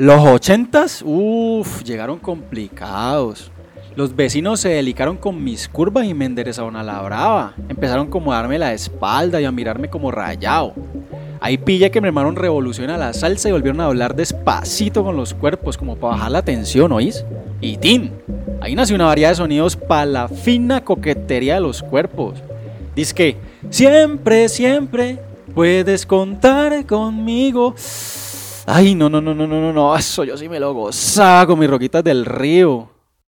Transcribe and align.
Los 0.00 0.24
ochentas, 0.24 1.02
uff, 1.04 1.82
llegaron 1.82 2.18
complicados. 2.18 3.52
Los 3.96 4.16
vecinos 4.16 4.58
se 4.58 4.70
delicaron 4.70 5.18
con 5.18 5.44
mis 5.44 5.68
curvas 5.68 6.06
y 6.06 6.14
me 6.14 6.24
enderezaron 6.24 6.74
a 6.76 6.82
la 6.82 7.02
brava. 7.02 7.52
Empezaron 7.68 8.06
como 8.06 8.32
a 8.32 8.36
darme 8.36 8.58
la 8.58 8.72
espalda 8.72 9.42
y 9.42 9.44
a 9.44 9.52
mirarme 9.52 9.90
como 9.90 10.10
rayado. 10.10 10.72
Ahí 11.38 11.58
pilla 11.58 11.90
que 11.90 12.00
me 12.00 12.08
armaron 12.08 12.34
revolución 12.34 12.88
a 12.88 12.96
la 12.96 13.12
salsa 13.12 13.50
y 13.50 13.52
volvieron 13.52 13.82
a 13.82 13.88
hablar 13.88 14.16
despacito 14.16 15.04
con 15.04 15.18
los 15.18 15.34
cuerpos, 15.34 15.76
como 15.76 15.96
para 15.96 16.14
bajar 16.14 16.30
la 16.30 16.42
tensión, 16.46 16.92
¿oís? 16.92 17.26
Y 17.60 17.76
¡tin! 17.76 18.10
Ahí 18.62 18.74
nació 18.74 18.96
una 18.96 19.04
variedad 19.04 19.28
de 19.28 19.34
sonidos 19.34 19.76
para 19.76 20.06
la 20.06 20.28
fina 20.28 20.82
coquetería 20.82 21.56
de 21.56 21.60
los 21.60 21.82
cuerpos. 21.82 22.42
Dice 22.96 23.14
que 23.14 23.36
siempre, 23.68 24.48
siempre 24.48 25.18
puedes 25.54 26.06
contar 26.06 26.86
conmigo. 26.86 27.74
Ay, 28.72 28.94
no, 28.94 29.10
no, 29.10 29.20
no, 29.20 29.34
no, 29.34 29.48
no, 29.48 29.60
no, 29.60 29.72
no, 29.72 29.96
eso 29.96 30.22
yo 30.22 30.36
sí 30.36 30.48
me 30.48 30.60
lo 30.60 30.72
gozaba 30.72 31.44
con 31.44 31.58
mis 31.58 31.68
roquitas 31.68 32.04
del 32.04 32.24
río. 32.24 32.88